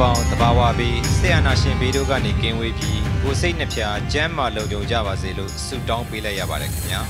[0.00, 7.00] ပေါင်းတဘာဝပြီးဆရာနာရှင်ဘေးတို့ကနေကင်းဝေးပြီးကိုယ်စိတ်နှဖျားစမ်းမာလုံခြုံကြပါစေလို့ဆုတောင်းပေးလိုက်ရပါတယ်ခင်ဗျာ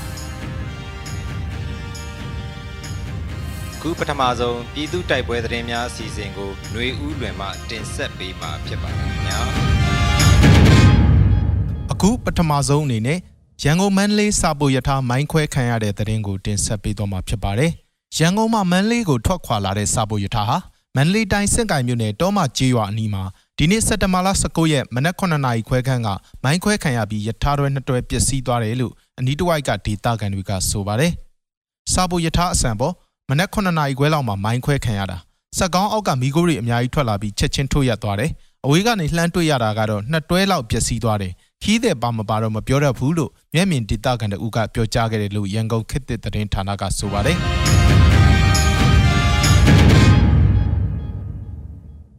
[3.81, 9.39] ခုပထမဆုံးပြည်သူတိုက်ပွဲသတင်းများအစီအစဉ်ကိုຫນွေဦးလွင်မှတင်ဆက်ပေးမှာဖြစ်ပါတယ်ခင်ဗျာ
[11.91, 13.19] အခုပထမဆုံးအနေနဲ့
[13.63, 17.71] ရန်ကုန်မန္တလေးစာပိုရထားမိုင်းခွဲခံရတဲ့သတင်းကိုတင်ဆက်ပေးသွားမှာဖြစ်ပါတယ်။
[18.17, 20.57] ရန်ကုန်မှာမန္တလေးကိုထွက်ခွာလာတဲ့စာပိုရထားဟာ
[20.95, 23.23] မန္တလေးတိုင်းစင့်ကိုင်မြို့နယ်တောမကျေးရွာအနီးမှာ
[23.57, 26.07] ဒီနေ့စက်တဘာလ19ရက်မနက်9နာရီခွဲခန့်က
[26.43, 31.11] မိုင်းခွဲခံရပြီးရထားတွဲနှစ်တွဲပျက်စီးသွားတယ်လို့အနီးတစ်ဝိုက်ကဒေတာကန်တွေကဆိုပါတယ်။
[31.93, 32.93] စာပိုရထားအစံပေါ်
[33.29, 35.17] မနက်9နာရီခွဲလောက်မှာမိုင်းခွဲခံရတာ
[35.57, 38.31] စက်ကောင်းအောက်ကမီးခိုးတွေအများကြီးထွက်လာပြီးချက်ချင်းထိုးရက်သွားတယ်။
[38.65, 47.37] အဝေးကနေလှမ်းတွေ့ရတာကတော့နှစ်တွဲလောက်ပျက်စီးသွားတယ်။ခီးတဲ့ပါမပါတော့မပြောတတ်ဘူးလို့မျက်မြင်ဒေတာကန်တူကပြောကြားခဲ့တယ်လို့ရန်ကုန်ခေတ်သစ်သတင်းဌာနကဆိုပါတယ်။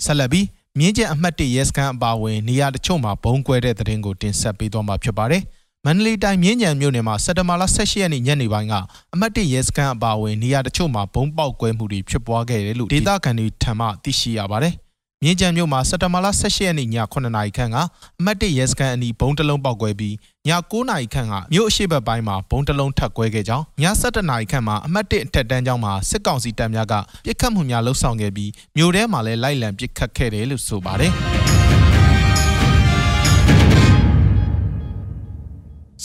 [0.05, 0.47] ဆက်လက်ပြီး
[0.79, 5.43] မြင်းကျန်အမှတ်၁ရဲစခန်းအပါအဝင်နေရာတချို့မှာဘုံကွဲတဲ့သတင်းကိုတင်ဆက်ပေးသွားမှာဖြစ်ပါတယ်။
[5.85, 8.75] မန္တလေးတိုင်းမြင်းကျန်မြို့နယ်မှာစက်တဘာလ18ရက်နေ့ညနေပိုင်းက
[9.15, 14.75] အမှတ်၁ရဲစခန်းအပါအဝင်နေရာတချို့မှာဘုံပေါက်ကွဲမှုတွေဖြစ်ပွားခဲ့တယ်လို့ဒေတာကန်တွေထံမှသိရှိရပါတယ်။
[15.25, 17.77] မြင်းကြံမြို့မှာစက်တဘာလ18ရက်နေ့ည9နာရီခန့်က
[18.19, 20.15] အမှတ်1ရဲစခန်းအနီးဘုံတစ်လုံးပေါက်ကွဲပြီး
[20.49, 26.95] ည9နာရီခန့်ကမြို့အရှိဘက်ပိုင်းမှာဘုံတစ်လုံးထပ်ကွဲခဲ့ကြောင်းည7နာရီခန့်မှာအမှတ်1အထက်တန်းကျောင်းမှာစစ်ကောင်စီတပ်များက
[27.25, 31.13] ပြစ်ခတ်မှုများလှုပ်ဆောင်ခဲ့ပြီးမြို့ထဲမှာလည်းလိုက်လံပြစ်ခတ်ခဲ့တယ်လို့ဆိုပါတယ်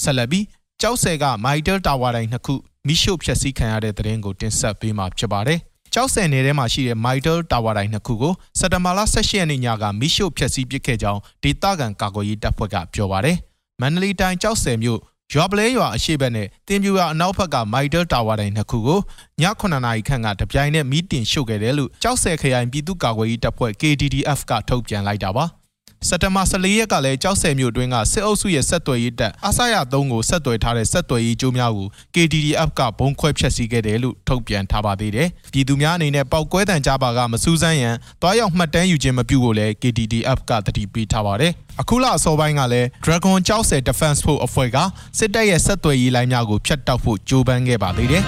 [0.02, 0.46] ဆက်လက်ပြီး
[0.82, 2.54] ကြောက်ဆယ်ကမိုက်တယ်တာဝါတိုင်းနှစ်ခု
[2.88, 5.60] မိရှုဖျက်ဆီးခံရတဲ့တဲ့ရင်ကိုတင်ဆက်ပေးမှာဖြစ်ပါတယ်
[6.00, 13.38] ကြောက်ဆယ်နယ်ထဲမှာရှိတဲ့ Mitel Tower တိုင်းနှစ်ခုကိုစက်တဘာလ18ရက်နေ့ညကမိရှို့ဖျက်ဆီးပစ်ခဲ့ကြောင်းဒေသခံကာကွယ်ရေးတပ်ဖွဲ့ကပြောပါတယ်။
[13.82, 15.00] မန္တလေးတိုင်းကြောက်ဆယ်မြို့
[15.34, 19.00] ရွာပလဲရွာအရှိတ်ဘက်နဲ့တင်ပြူရွာအနောက်ဘက်က Mitel Tower တိုင်းနှစ်ခုကို
[19.42, 25.46] ည9နာရီခန့်ကတပြိုင်နက်မီးတင်ရှို့ခဲ့တယ်လို့ကြောက်ဆယ်ခရိုင်ပြည်သူ့ကာကွယ်ရေးတပ်ဖွဲ့ KDDF ကထုတ်ပြန်လိုက်တာပါ။
[26.06, 44.78] စက်တဘာ14ရက်ကလည်းကြောက်ဆယ်မြို့တွင်းကစစ်အုပ်စုရဲ့ဆက်သွယ်ရေးတပ်အစရ3ကိုဆက်သွယ်ထားတဲ့ဆက်သွယ်ရေးကြိုးများကို KDDF ကဘုံခွဲဖျက်ဆီးခဲ့တယ်လို့ထုတ်ပြန်ထားပါသေးတယ်။ပြည်သူများအနေနဲ့ပောက်ကွဲတံကြားပါကမစူးစမ်းရန်တွားရောက်မှတ်တမ်းယူခြင်းမပြုဖို့လည်း KDDF ကတတိပေးထားပါတယ်။အခုလအစောပိုင်းကလည်း Dragon ကြောက်ဆယ် Defense Force အဖွဲ့က
[45.18, 48.24] စစ်တပ်ရဲ့ဆက်သွယ်ရေးလိုင်းများကိုဖျက်တောက်ဖို့ကြိုးပမ်းခဲ့ပါသေးတယ်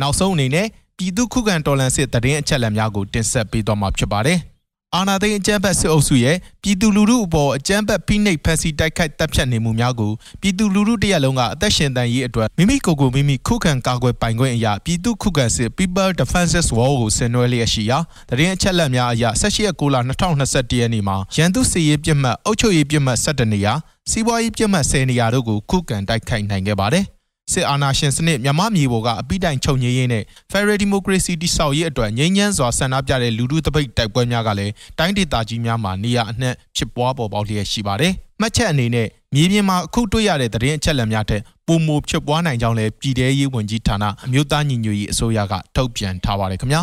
[0.00, 0.68] နောက်ဆုံးအနေနဲ့
[1.00, 4.38] ပြည်သူခုခံတော်လှန်စစ်တရင်အချက်လက်များကိုတင်ဆက်ပေးသွားမှာဖြစ်ပါတယ်။
[4.96, 17.98] အာဏာသိမ်းအကြမ်းဖက်စစ်အုပ်စုရဲ့ပြည်သူလူထုအပေါ်အကြမ်းဖက်ဖိနှိပ်ဖန်ဆီးတိုက်ခိုက်တပ်ဖြတ်နေမှုများကိုပြည်သူလူထုတရက်လုံးကအသက်ရှင်တန်ရေးအတွက်မိမိကိုယ်ကိုမိမိခုခံကာကွယ်ပိုင်ခွင့်အရာပြည်သူခုခံစစ် People Defenses War ကိုဆင်နွှဲလျက်ရှိရာ
[18.28, 23.72] တရင်အချက်လက်များအရ18ရက်6လ2021ရက်နေ့မှာရန်သူစစ်ရေးပြစ်မှတ်အုပ်ချုပ်ရေးပြစ်မှတ်17နေရာ
[24.10, 27.06] စီးပွားရေးပြစ်မှတ်10နေရာတို့ကိုခုခံတိုက်ခိုက်နိုင်ခဲ့ပါတယ်။
[27.52, 46.82] စစ်အာဏာရှင်စနစ်မြမမြေပေါ်ကအပိတိုင်ချုပ်ငြိမ်းရေးနဲ့ Federal Democracy တိဆောက်ရေးအတွက်ငြိမ်းချမ်းစွာဆန္ဒပြတဲ့လူထုတပိတ်တိုက်ပွဲများကလည်းတိုင်းဒေသကြီးများမှာနေရာအနှံ့ဖြစ်ပွားပေါ်ပေါက်လျက်ရှိပါတယ်။မှတ်ချက်အနေနဲ့မြေပြင်မှာအခုတွေ့ရတဲ့သတင်းအချက်အလက်များထက်ပုံမဖြစ်ပွားနိုင်ကြောင်းလည်းပြည်ထရေးဝန်ကြီးဌာနအမျိုးသားညီညွတ်ရေးအစိုးရကထုတ်ပြန်ထားပါတယ်ခင်ဗျာ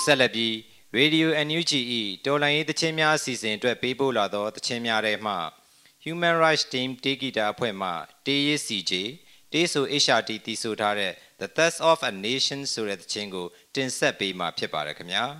[0.04, 0.52] ဆက်လက်ပြီး
[0.98, 5.34] Radio NUGE တော်လိုင်းရေးတခြင်းများအစီအစဉ်အတွက်ပေးပို့လာသောတခြင်းများထဲမှ
[6.04, 7.90] Human Rights Team တေဂီတာအဖွဲ့မှ
[8.26, 9.02] တေးရစီဂျေ
[9.52, 15.24] တေးဆို HRT တည်ဆိုထားတဲ့ The Thirst of a Nation ဆိုတဲ့တခြင်းကို တင်ဆက်ပေးမှာဖြစ်ပါတယ်ခင်ဗျာ။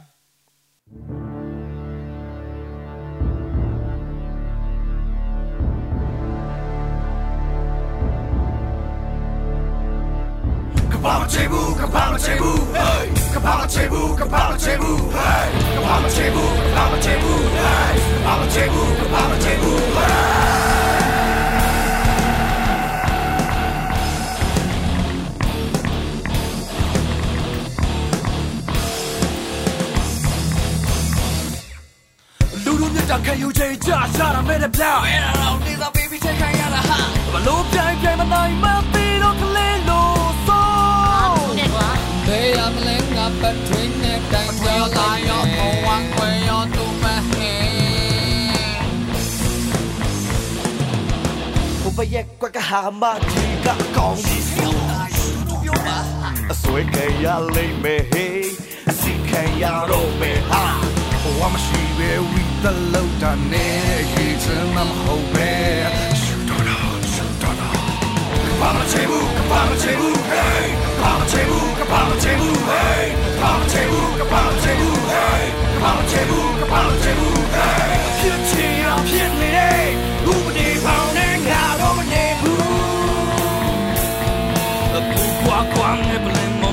[10.93, 13.04] Kabama Chebu, Kabama Chebu, hey!
[13.45, 15.49] Kapama Chebu, Kapama Chebu, hey.
[15.77, 17.95] Kapama Chebu, Kapama Chebu, hey.
[18.25, 21.55] Kapama Chebu, Kapama Chebu, hey.
[32.65, 36.31] လူလူမြတ်တာခံယူချိန်ကြရှာတာမဲ့တဲ့ပြောင်းအဲ့ဒါတော့နေသာ baby ထိ
[52.13, 54.65] ရဲ့ကွက်ကဟာမကြီးကကောင်းကြီးစီ
[56.53, 58.45] အစွဲခံရလိမ့်မယ်ဟေး
[58.91, 60.65] အစီခံရတော့မယ်ဟာ
[61.39, 65.51] ဝါမရှိပဲဝီတလောက်တာနဲ့ရေးချင်မှာမဟုတ်ပဲ
[66.21, 67.79] ရှူတော့တော့ရှူတော့တော့
[68.61, 70.65] ဘာမချေဘူးကဘာမချေဘူး hey
[71.01, 73.05] ဘာမချေဘူးကဘာမချေဘူး hey
[73.41, 75.43] ဘာမချေဘူးကဘာမချေဘူး hey
[75.83, 79.87] ဘာမချေဘူးကဘာမချေဘူး hey ဖြစ်ချင်ရဖြစ်နေတယ်
[80.27, 82.63] ဥပဒေပေါ င်းနဲ့ငါတော့မနေဘူး
[84.95, 86.65] အခုကွာကွာနဲ့ဘလင်မ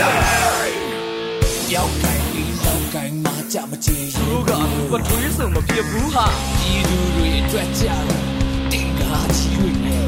[0.00, 4.50] ရောက်တိုင်းဒီလောက်တိုင်းမှာကြမချေရင်သူက
[4.90, 6.26] ပထွေးစုံမဖြစ်ဘူးဟာ
[6.60, 8.24] ဒီလူတွေအတွက်ကြတော့
[8.72, 10.06] တင်ကားကြီးတွေနဲ့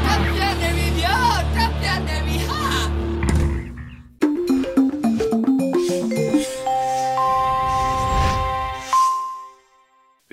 [0.05, 1.17] တပ်ပြနေပြီဗျာ
[1.55, 2.61] တပ်ပြနေပြီဟာ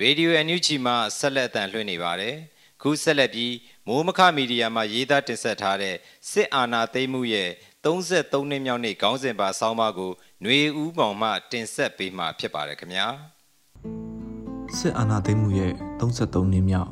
[0.00, 2.36] ရေဒီယို NUG မှာဆက်လက်အသံလွှင့်နေပါတယ်။
[2.82, 3.54] ခုဆက်လက်ပြီး
[3.86, 5.96] မိုးမခမီဒီယာမှာရေးသားတင်ဆက်ထားတဲ့
[6.30, 7.50] စစ်အာဏာသိမ်းမှုရဲ့
[7.84, 10.12] 33နှစ်မြောက်နေ့ခေါင်းစဉ်ပါဆောင်းပါးကို
[10.44, 13.06] ຫນွေဦးပေါင်မှတင်ဆက်ပေးမှာဖြစ်ပါတယ်ခင်ဗျာ။
[14.76, 16.90] စစ်အာဏာသိမ်းမှုရဲ့33နှစ်မြောက်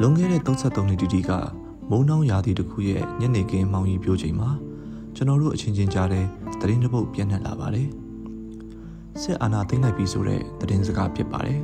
[0.00, 1.30] လွန်ခဲ့တဲ့33နှစ်တိတိက
[1.90, 4.50] မုံနှောင်းရာသီတစ်ခုရဲ့ညနေခင်းမောင်ကြီးပြိုးချိန်မှာ
[5.16, 6.26] ကျွန်တော်တို့အချင်းချင်းကြားတဲ့
[6.60, 7.88] သတင်းတစ်ပုတ်ပြန့်နှံ့လာပါတယ်
[9.22, 11.60] စစ်အာဏာသိမ်းလိုက်ပြီဆိုတဲ့သတင်းစကားဖြစ်ပါတယ်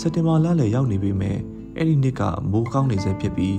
[0.00, 1.36] စက်တင်ဘာလလယ်ရောက်နေပြီမဲ့
[1.76, 3.56] အဲ့ဒီနှစ်ကမိုးကောင်းနေစေဖြစ်ပြီး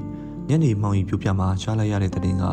[0.50, 2.44] ညနေမှောင်ရီပြူပြမှာရှားလိုက်ရတဲ့တဲ့တင်က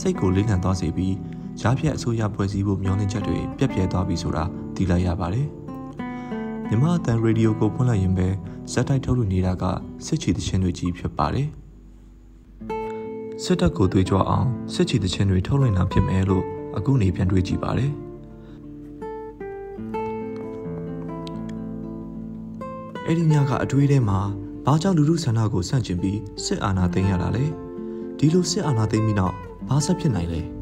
[0.00, 1.14] စိတ်ကိုလေးလံသွားစေပြီး
[1.60, 4.44] ရားဖြတ်အစိုးရဖွဲ့စည်းဖို့မျှော်လင့်ချက်တွေပြက်ပြဲသွားပြီဆိုတာ
[4.76, 5.46] သိလိုက်ရပါတယ်။
[6.68, 8.28] မြမအတန်ရေဒီယိုကိုဖွင့်လိုက်ရင်ပဲ
[8.72, 9.64] ဇက်တိုက်ထုတ်လွှင့်နေတာက
[10.06, 11.48] စစ်ချီတခြင်းတွေကြီးဖြစ်ပါတယ်။
[13.42, 16.44] စစ်တပ်ကိုသွေးကြွအောင်စစ်ချီတခြင်းတွေထုတ်လွှင့်တာဖြစ်မယ်လို့
[16.76, 17.92] အခုနေပြန်တွေးကြည့်ပါတယ်။
[23.06, 24.20] အဲ့ဒီညကအတွေးထဲမှာ
[24.66, 27.44] ဘာကြောင့်လူလူဆန္ဒကိုဆန့်ကျင်ပြီးစစ်အာဏာသိမ်းရတာလဲ
[28.18, 29.34] ဒီလိုစစ်အာဏာသိမ်းပြီးနောက်
[29.68, 30.57] ဘာဆက်ဖြစ်နိုင်လဲ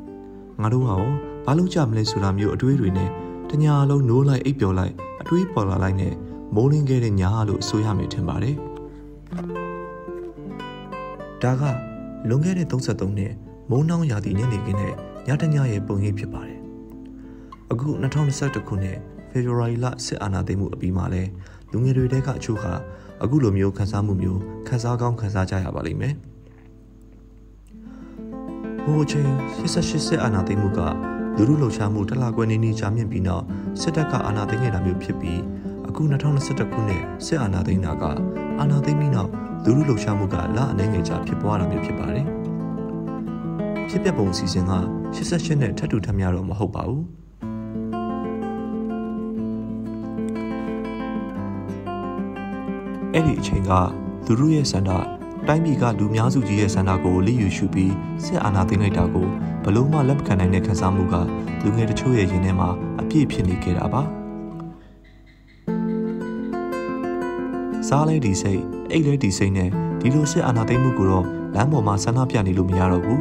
[0.62, 1.04] ငါတို့ကရော
[1.46, 3.10] ဘာလို့ကြမလဲဆိုတာမျိုးအတွေးတွေနဲ့
[3.50, 6.14] တညာလုံးနိုးလိုက်အိပ်ပျော်လိုက်အတွေးပေါ်လာလိုက်နဲ့
[6.54, 8.56] မိုးလင်းခဲ့တဲ့ညာလို့ဆိုရမယ်ထင်ပါတယ်
[11.42, 11.62] ဒါက
[12.28, 13.32] လွန်ခဲ့တဲ့33နှစ်
[13.70, 14.94] မုံနှောင်းရာသီညနေခင်းနဲ့
[15.26, 16.60] ညတညရဲ့ပုံရိပ်ဖြစ်ပါတယ်
[17.70, 18.98] အခု2021ခုနှစ်
[19.30, 21.22] ဖေဖော်ဝါရီလစစ်အာဏာသိမ်းမှုအပြီးမှာလဲ
[21.72, 22.66] လူငယ်တွေတဲကအချို့က
[23.22, 26.14] အခုလိုမျိုးခန်းစားမှုမျိုးခန်းစားကောင်းခန်းစားကြရပါလိမ့်မယ်။
[28.86, 30.80] ဟိုအချိန်88စစ်အာဏာသိမ်းမှုက
[31.36, 33.44] လူလူလှုပ်ရှားမှုတလားကွယ်နေနေကြာမြင့်ပြီးနောက်
[33.80, 35.40] စစ်တပ်ကအာဏာသိမ်းခဲ့တာမျိုးဖြစ်ပြီး
[35.88, 38.04] အခု2021ခုနှစ်စစ်အာဏာသိမ်းတာက
[38.60, 39.30] အာဏာသိမ်းပြီးနောက်
[39.64, 42.26] လူလူလှုပ်ရှားမှုကလအနေငယ်ကြာဖြစ်ပွားတာမျိုးဖြစ်ပါတယ်။
[43.88, 44.72] ဖြစ်ပျက်ပုံအစီအစဉ်က
[45.16, 47.02] 88နဲ့ထပ်တူထပ်များတော့မဟုတ်ပါဘူး။
[53.14, 53.70] အဲ့ဒီအချိန်က
[54.26, 54.90] သူတို့ရဲ့ဆန္ဒ
[55.48, 57.92] တိုင်းပြည်ကလူများစုကြီးရဲ့ဆန္ဒကိုလိယူရှုပြီး
[58.24, 59.26] စစ်အာဏာသိမ်းလိုက်တာကို
[59.64, 61.14] ဘလို့မှလက်မခံနိုင်တဲ့ခံစားမှုက
[61.64, 62.68] လူငယ်တချို့ရဲ့ရင်ထဲမှာ
[63.00, 64.02] အပြည့်ဖြစ်နေခဲ့တာပါ
[67.88, 71.24] စားလဲဒီစိတ်အိတ်လဲဒီစိတ်နဲ့ဒီလိုစစ်အာဏာသိမ်းမှုကိုတော့
[71.54, 73.20] လမ်းပေါ်မှာဆန္ဒပြနေလို့မရတော့ဘူး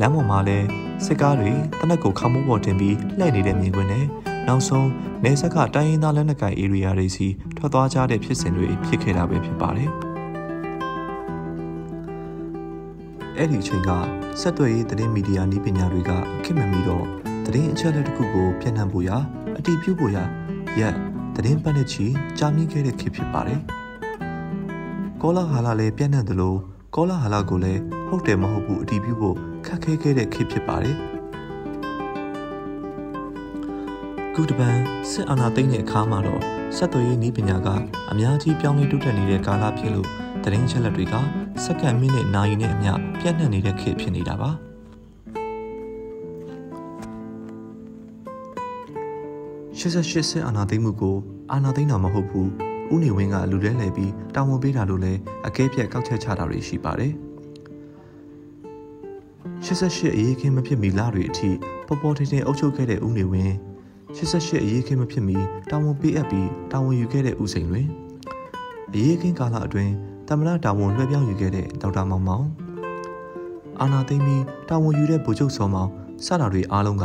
[0.00, 0.58] လမ်းပေါ်မှာလဲ
[1.06, 4.06] စစ်ကားတွေတနက်ကိုခမိုးပေါ်တင်ပြီးလှည့်နေတဲ့မြင်ကွင်းနဲ့
[4.50, 4.88] နောက်ဆုံး
[5.24, 7.26] နေဆက်ကတိုင်းရင်းသားလက်နက်ကိုင် area တွေစီ
[7.56, 9.90] ထွက်သွားကြတဲ့ဖြစ်စဉ်တွေဖြစ်ခဲ့တာပဲဖြစ်ပါတယ်။
[13.36, 13.90] အဲ့ဒီအချိန်က
[14.40, 17.04] ဆက်သွယ်ရေးသတင်းမီဒီယာနည်းပညာတွေကအခက်မမီတော့
[17.46, 19.16] သတင်းအချက်အလက်တစ်ခုကိုပြန့်နှံ့ဖို့ရာ
[19.58, 20.24] အတည်ပြုဖို့ရာ
[20.80, 20.94] ရက်
[21.36, 22.06] သတင်းပတ်နဲ့ချီ
[22.38, 23.60] ကြာမြင့်ခဲ့တဲ့ခေတ်ဖြစ်ပါတယ်။
[25.22, 26.54] ကောလာဟာလာလည်းပြန့်နှံ့သလို
[26.94, 30.96] ကောလာဟာလာကိုလည်းဟုတ်တယ်မဟုတ်ဘူးအတည်ပြုဖို့ခက်ခဲခဲ့တဲ့ခေတ်ဖြစ်ပါတယ်။
[34.34, 36.42] ခုတပန်းစစ်အာဏာသိမ်းတဲ့အခါမှာတော့
[36.76, 37.68] ဆက်သွယ်ရေးနည်းပညာက
[38.10, 40.08] အများကြီးပြောင်းလဲတိုးတက်နေတဲ့ကာလဖြစ်လို့
[40.44, 41.14] သတင်းချက်လက်တွေက
[41.64, 44.50] စက္ကန့်မိနစ်နာရီနဲ့အမျှပြန့်နှံ့နေတဲ့ခေတ်ဖြစ်နေတာပါ
[49.78, 51.16] 88စစ်အာဏာသိမ်းမှုကို
[51.52, 52.48] အာဏာသိမ်းတာမဟုတ်ဘူး
[52.94, 57.12] ဥနေဝင်းကလူလဲလှယ်ပြီးတာဝန်ပေးတာလို့လည်းအကဲဖြတ်ကောက်ချက်ချတာတွေရှိပါတယ်
[59.64, 61.50] 88အရေးခင်းမဖြစ်မီလာတွေအထိ
[61.86, 63.69] ပေါ်ပေါ်ထင်ထင်အုပ်ချုပ်ခဲ့တဲ့ဦးနေဝင်း
[64.16, 65.36] 88အရေးခင်းမဖြစ်မီ
[65.70, 67.86] တာဝန်ပေးအပ်ပြီးတာဝန်ယူခဲ့တဲ့ဦးစိန်တွင်
[68.92, 69.92] အရေးခင်းကာလအတွင်း
[70.28, 72.46] တမရတာဝန်လွှဲပြောင်းယူခဲ့တဲ့ဒေါက်တာမောင်မောင်
[73.80, 75.90] အာနာသိမ့်ပြီးတာဝန်ယူတဲ့ဗိုလ်ချုပ်စောမောင်
[76.26, 77.04] စတာတွေအားလုံးက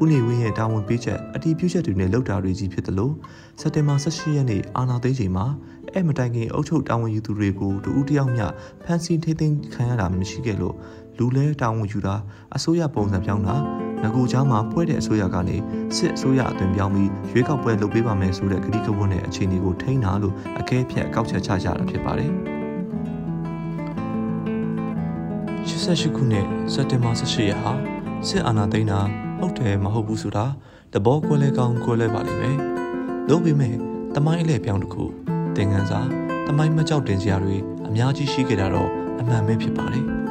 [0.00, 3.14] ဦးနေဝင်းရဲ့တာဝန်ပေးချက်အတီးပြုချက်တွေနဲ့လှုပ်တာတွေကြီးဖြစ်တယ်လို့
[3.60, 5.46] စက်တင်ဘာ18ရက်နေ့အာနာသိမ့်ချိန်မှာ
[5.92, 8.46] အဲ့မတိုင်ခင်အုပ်ချုပ်တာဝန်ယူသူတွေကိုတူဦးတယောက်မျှ
[8.84, 10.74] ဖမ်းဆီးထိသိမ်းခံရတာမရှိခဲ့လို့
[11.18, 12.14] လူလဲတာဝန်ယူတာ
[12.56, 13.56] အစိုးရပုံစံပြောင်းတာ
[14.04, 15.56] ငကူချောင်းမှာဖွဲ့တဲ့အစိုးရကနေ
[15.96, 22.30] စစ်အစိုးရအသွင်ပြောင်းပြီးရွေးကောက်ပွဲလုပ်ပေးပါမယ်ဆိုတဲ့ကတိကဝတ်နဲ့အခြေအနေကိုထိန်းတာလို့အကဲဖြတ်ကောက်ချက်ချကြတာဖြစ်ပါတယ်။
[25.68, 27.72] 88ခုနှစ်စက်တင်ဘာ18ရက်ဟာ
[28.28, 29.00] စစ်အာဏာသိမ်းတာ
[29.38, 30.44] ဟုတ်တယ်မဟုတ်ဘူးဆိုတာ
[30.92, 32.56] တဘောကွဲလဲကောင်းကွဲလဲပါလိမ့်မယ်။
[33.28, 33.74] လို့ပေမဲ့
[34.14, 35.04] တမိုင်းအလဲပြောင်းတစ်ခု
[35.56, 36.00] သင်ခန်းစာ
[36.46, 37.56] တမိုင်းမကြောက်တင်စရာတွေ
[37.86, 40.06] အများကြီးရှိခဲ့တာတော့အမှန်ပဲဖြစ်ပါတယ်။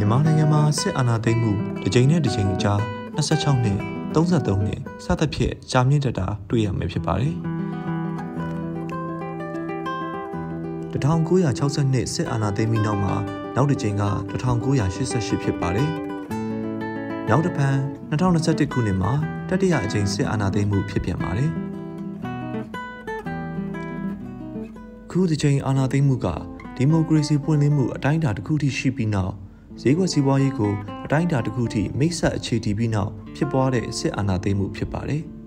[0.00, 1.52] မြန်မာနိုင်ငံမှာစစ်အာဏာသိမ်းမှု
[1.82, 2.80] တစ်ကြိမ်နဲ့တစ်ကြိမ်အကြား
[3.16, 3.78] 26နှစ်
[4.14, 7.34] 33နှစ်စသဖြင့်ကြာမြင့်တက်တာတွေ့ရမှာဖြစ်ပါတယ်။
[10.92, 13.14] 1962စစ်အာဏာသိမ်းပြီးနောက်မှာ
[13.56, 15.88] နောက်တစ်ကြိမ်က1988ဖြစ်ပါတယ်။
[17.28, 17.78] နောက်တစ်ပန်း
[18.10, 19.12] 2021ခုနှစ်မှာ
[19.48, 21.50] တတိယအကြိမ်စစ်အာဏာသိမ်းမှုဖြစ်ပြန်ပါတယ်။
[25.10, 26.26] ခုတစ်ကြိမ်အာဏာသိမ်းမှုက
[26.76, 29.36] ဒီမိုကရေစီပွင့်လင်းမှုအတိုင်းအတာတစ်ခုထိရှိပြီးနောက်
[29.80, 30.72] ဈေးကွက်စီးပွားရေးကို
[31.04, 35.22] အတိုင်းအတာတစ်ခုထိမိတ်ဆက်အခြေတည်ပြီးနောက်ဖြစ်ပွားတဲ့စစ်အာဏာသိမ်းမှုဖြစ်ပါတယ်။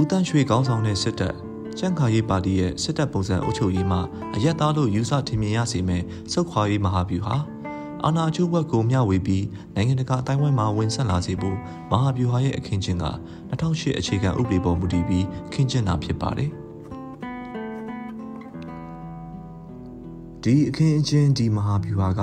[0.00, 1.34] ဦးတန်းရွှေကောင်းဆောင်တဲ့စစ်တပ်
[1.78, 4.00] ကျန်းခါရေးပါတီရဲ့စစ်တပ်ပုံစံအုပ်ချုပ်ရေးမှာ
[4.34, 7.36] အရက်သားလို့ယူဆထင်မြင်ရစေမဲ့စုခွာရေးမဟာဗျူဟာ
[8.04, 11.56] အာဏာကျိုးဘက်ကိုမျှဝေပြီးနိုင်ငံတကာအတိုင်းဝိုင်းမှာဝင်ဆက်လာစေဖို့
[11.90, 13.06] မဟာဗျူဟာရဲ့အခင်းကျင်းက
[13.50, 16.52] 2008အခြေခံဥပဒေပေါ်မူတည်ပြီးခင်းကျင်းတာဖြစ်ပါတယ်။
[20.44, 22.20] ဒီအခင်းအကျင်းဒီမဟာဗျူဟာက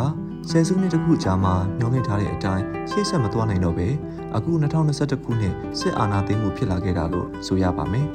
[0.49, 3.87] ဆယ်စုနှစ်တစ်ခုကြာမှမျောလင့်ထားတဲ့အတိုင်းရှေ့ဆက်မသွားနိုင်တော့ပဲ
[4.35, 8.07] အခု2021ခုနှစ်စစ်အာဏာသိမ်းမှုဖြစ်လာခဲ့တာလို့ဆိုရပါမယ်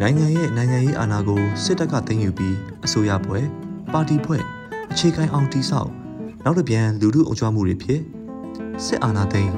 [0.00, 3.44] နိုင်ငံရဲ့နိုင်ငံရေးအာဏာကိုစစ်တပ်ကသိမ်းယူပြီးအစိုးရဖွဲ့
[3.92, 4.42] ပါတီဖွဲ့
[4.92, 5.90] အခြေခံအောင်တိဆောက်
[6.44, 8.00] နောက်တစ်ပြန်လူထုအုပ်ချုပ်မှုတွေဖြစ်
[8.84, 9.52] စစ်အာဏာသိမ်း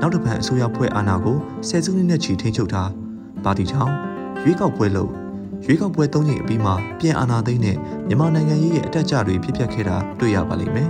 [0.00, 1.36] နောက်တစ်ပြန်အစိုးရဖွဲ့အာဏာကို
[1.68, 2.90] ဆယ်စုနှစ်နဲ့ချီထိန်းချုပ်ထား
[3.44, 3.92] ပါတီထောင်
[4.42, 5.27] ရွေးကောက်ပွဲလုပ်
[5.64, 7.76] ရွေးကောက်ပွဲ၃ချိန်အပြီးမှာပြန်အာဏာသိမ်းတဲ့
[8.08, 10.88] မြန်မာနိုင်ငံရေးရဲ့အတက်အကျတွေဖြစ်ပျက်ခဲ့တာတွေ့ရပါလိမ့်မယ်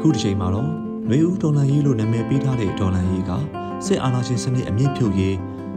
[0.00, 0.70] ခုဒီချိန်မှာတော့
[1.08, 3.30] နွေဦးဒေါ်လာရေးလို့နာမည်ပေးထားတဲ့ဒေါ်လာရေးက
[3.86, 5.34] စစ်အာဏာရှင်စနစ်အမြင့်ဖြုတ်ရေး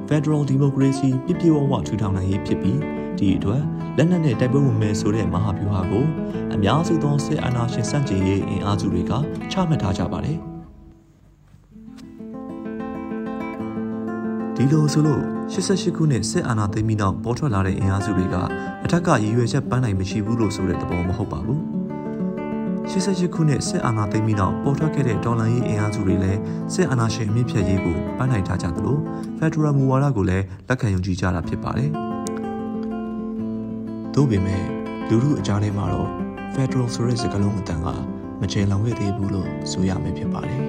[0.10, 2.80] Federal Democracy ပြည့်ပြည့်ဝဝထူထောင်နိုင်ရေးဖြစ်ပြီး
[3.18, 3.62] ဒီအတွက်
[3.98, 6.06] လက်နက်နဲ့တိုက်ပွဲဝင်မယ်ဆိုတဲ့မဟာဗျူဟာကို
[6.53, 9.12] အများစုသောစစ်အာဏာရှင်စန့်ကျင်ရေးအင်အားစုတွေက
[9.51, 10.39] ချမှတ်ထားကြပါတယ်။
[14.62, 15.22] ဒီလိုဆိုလို့
[15.53, 18.36] 88ခုနှစ်စစ်အာဏာသိမ်းပြီးနောက်ပေါ်ထွက်လာတဲ့အင်အားစုတွေက
[18.84, 21.60] အထက်ကရည်ရွယ်ချက်ပန်းနိုင်မရှိဘူးလို့ဆိုတဲ့သဘောမဟုတ်ပါဘူး
[22.91, 26.39] 88ခုနှစ်စစ်အာဏာသိမ်းပြီးနောက်ပေါ်ထွက်ခဲ့တဲ့ဒေါ်လာရေးအင်အားစုတွေလည်း
[26.74, 28.98] စစ်အာဏာရှင်အမြင့်ဖြတ်ရေးကိုပန်းနိုင်ထားကြသလို
[29.38, 31.89] ဖက်ဒရယ်မူဝါဒကိုလည်းလက်ခံယုံကြည်ကြတာဖြစ်ပါတယ်။
[34.13, 34.63] သို့ပေမဲ့
[35.10, 36.10] လူထုအကြားထဲမှာတော့
[36.53, 37.88] Federal ဆိုတဲ့စကားလုံးအတန်က
[38.41, 40.60] မချေလောင်ခဲ့သေးဘူးလို့ဆိုရမယ်ဖြစ်ပါတယ်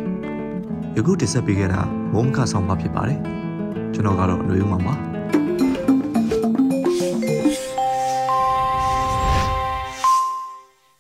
[0.97, 1.81] ။ယခုတင်ဆက်ပေးခဲ့တာ
[2.15, 3.21] မုံခဆောင်ပါဖြစ်ပါတယ်။
[3.95, 4.95] ကျွန်တော်ကတော့အလွေဦးမှာပါ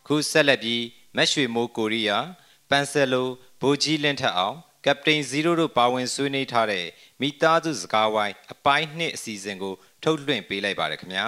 [0.06, 0.82] ခုဆက်လက်ပြီး
[1.16, 2.26] မက်ရွှေမိုးကိုရီးယား
[2.70, 3.28] ပန်ဆယ်လို
[3.60, 4.56] ဘိုဂျီလင်းထက်အောင်
[4.86, 6.86] ကပတိန်0တို့ပါဝင်ဆွေးနွေးထားတဲ့
[7.20, 11.26] မိသားစုစကားဝိုင်းအပိုင်းနှစ်အစီအစဉ်ကိုထုတ်လွှင့်ပေးလိုက်ပါတယ်ခင်ဗျာ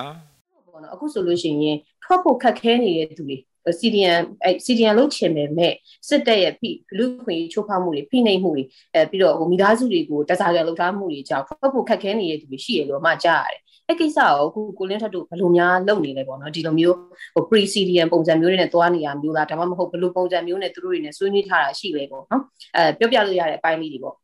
[0.66, 3.36] ပေါ့နော်အခုဆိုလို့ရှိရင်ထွက်ဖို့ခက်ခဲနေတဲ့သူတွေ
[3.78, 5.74] စီဒီယန်အဲစီဒီယန်လို့ချင်ပေမဲ့
[6.08, 16.96] စစ်တပ်ရဲ့ဖိလူခွင့်ချိုးဖောက်မှုတွေဖိနှိပ်မှုတွေအဲပြီးတော့ဟိုမိသားစုတွေကိုတစားကြလောက်ထားမှုတွေကြောင့်ဖတ်ဖို့ခက်ခဲနေတဲ့သူတွေရှိရလို့မှကြားရတယ်အဲ့ကိစ္စကိုအခုကိုလင်းထက်တို့ဘယ်လိုများလုပ်နေလဲပေါ့နော်ဒီလိုမျိုး
[17.34, 22.42] ဟို pre CDN ပုံစံမျိုးတွေနဲ့သွားနေရမျိုးလားဒါမှမဟုတ်ဘယ်လိုပုံစံမျိုးနဲ့သူတို့တွေနဲ့ဆွေးနွေးထားတာရှိလဲပေါ့နော်
[22.76, 24.16] အဲပြောပြလို့ရတဲ့အပိုင်းလေးတွေပေါ့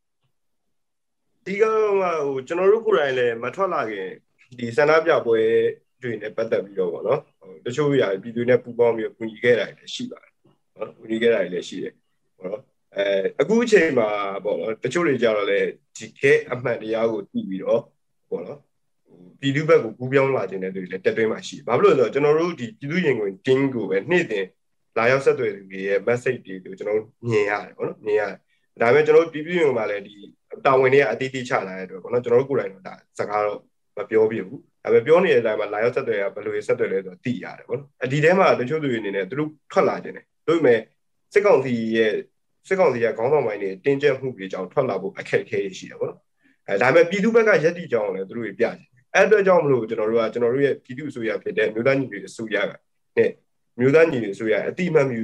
[1.46, 4.08] ဒီကဟိုကျွန်တော်တို့ကိုယ်တိုင်လည်းမထွက်လာခင်
[4.58, 5.40] ဒီဆန္ဒပြပွဲ
[6.02, 7.20] တွေနဲ့ပတ်သက်ပြီးတော့ပေါ့နော်
[7.66, 10.32] တချို့ຢာပြည်သူနဲ့ပူးပေါင်းပြီးပူညီခဲ့တာလည်းရှိပါတယ်
[10.76, 11.94] နော်ပူညီခဲ့တာလည်းရှိတယ်
[12.38, 12.62] ပေါ့နော်
[12.96, 13.04] အဲ
[13.40, 14.08] အခုအချိန်မှာ
[14.44, 17.82] ပေါ့နော်တချို့တွေကြတော့လည်းဒီခဲအမှန်တရားကိုသိပြီးတော့
[18.30, 18.58] ပေါ့နော်
[19.40, 24.46] ပြည်သူဘက်ကိုကူးပြောင်းလာခြင်းတဲ့တွေလည်းတက်တွင်းမှာရှိတယ်။ဘာဖြစ်လို့လဲဆိုတော့ကျွန်တော်တို့ဒီပြည်သူရင်ကို team ကိုပဲနေ့စဉ်
[24.96, 28.38] လာရောက်ဆက်သွယ်သူတွေရဲ့ message တွေကိုကျွန်တော်မြင်ရတယ်ပေါ့နော်မြင်ရတယ်။
[28.80, 30.14] ဒါပေမဲ့ကျွန်တော်တို့ပြည်သူရင်ကလည်းဒီ
[30.66, 33.60] တာဝန်တွေကအတိအကျချလာတဲ့အတွက်ပေါ့နော်ကျွန်တော်တို့ကိုယ်တိုင်တော့ဒါစကားတော့
[33.96, 40.78] မပြောပြဘူး ဒါပေမဲ့ပြောနေတဲ့အတိုင်းမှာလာရောက်ဆက်သွယ်ရဘယ်လိုဆက်သွယ်လဲဆိုတော့သိရတယ်ပေါ့နော်အဒီထဲမှာတချို့သူတွေအနေနဲ့သူတို့ထွက်လာခြင်းတယ်ဒါပေမဲ့
[41.32, 42.12] စစ်ကောင်စီရဲ့
[42.68, 46.20] စစ်ကောင်စီရဲ့ခေါင်းဆောင်ပိုင်းတွေတင်းကျပ်မှုတွေကြောင့်ထွက်လာဖို့အခက်အခဲရှိတယ်ပေါ့နော်
[46.68, 52.72] အဲဒါပေမဲ့ပြည်သူဘက်ကယက်တီကြောင်းလည်းသူတို့တွေပြခြင်းအဲ့အတွက်ကြောင့်မလို့ကျွန်တော်တို့ကကျွန်တော်တို့ရဲ့ပြည်သူအစိုးရဖြစ်တဲ့မြို့သားညီတွေအစိုးရက
[53.16, 53.30] နဲ့
[53.80, 55.22] မြို့သားညီတွေအစိုးရအတိအမှန်မြူ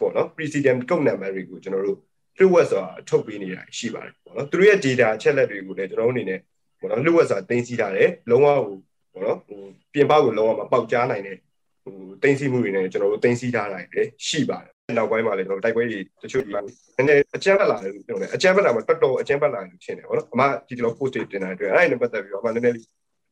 [0.00, 1.98] ပေါ့နော် president ကုတ်နံပါတ်တွေကိုကျွန်တော်တို့
[2.36, 6.40] fluid ဆိုတာထုတ်ပေးနေတာရှိပါတယ်ပေါ့နော်သူတို့ရဲ့ data အချက်လက်တွေကိုလည်းကျွန်တော်တို့အနေနဲ့
[6.80, 8.76] ပေါ့နော် fluid ဆိုတာတင်စီထားတယ်လုံးဝဟို
[9.16, 9.60] ပေါ့နော်ဟို
[9.92, 11.36] ပြင်ပကိုလုံးဝမပေါက်ကြားနိုင်တဲ့
[11.84, 22.86] ဟိုတင်းစီမှုတွေနဲ့ကျွန်တော်တို့တင်းစီထားနိုင်တယ်ရှိပါတယ်နောက်ပိုင်းမှာလည်းကျွန်တော်တိုက်ပွဲတွေတချို့ဒီမှာနည်းနည်းအကြမ်းဖက်လာတယ်လို့ပြောတယ်အကြမ်းဖက်လာမှာတော်တော်အကြမ်းဖက်လာတယ်လို့ထင်တယ်ပေါ့နော်အမဒီလို post တွေတင်တာတွေ့အဲ့ဒါနဲ့ပတ်သက်ပြီးတော့အမနည်းနည်းလေး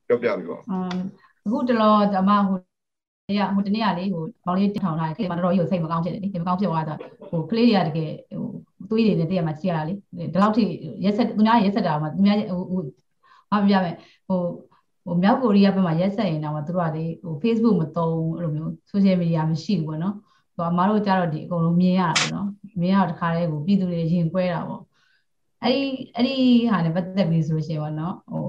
[0.08, 0.98] ပြောပြပြပါอืม
[1.46, 2.58] အခုတလောအမဟို
[3.38, 6.98] ရဟိုတနေ့ကလေဟိုပေါင်းလေးတင်ထောင်ထားတယ်ခေတ်မှာတော်တော်ကြီးကိုစိတ်မကောင်းဖြစ်တယ်လေစိတ်မကောင်းဖြစ်သွားတော့
[7.30, 8.48] ဟိုကလေးတွေကတကယ်ဟို
[8.90, 10.62] သွေးတွေနဲ့တည့်ရမှာကြည့်ရတာလေဒီလောက်ထိ
[11.04, 12.80] ရက်ဆက်သူများရက်ဆက်တာမှသူများဟိုဟို
[13.50, 13.94] ဘာပြမယ်
[14.28, 14.40] ဟို
[15.04, 20.14] ဟိုမြောက်ကိုရီးယားဘက်မှာရက်ဆက်ရင်တော့သူတို့ကလေဟို Facebook မသုံးအဲ့လိုမျိုး social media မရှိဘူးပေါ့နော်
[20.56, 22.48] ဟိုအမားတို့ကြတော့ဒီအကုန်လုံးမြင်ရတာပေါ့နော်
[22.80, 24.82] မြင်ရတော့တခါတည်းကိုပြည်သူတွေရင်ကွဲတာပေါ့
[25.62, 25.82] အဲ့ဒီ
[26.14, 26.36] အဲ့ဒီ
[26.70, 28.46] ဟာနဲ့ပတ်သက်ပြီးဆိုရှင်ပေါ့နော်ဟို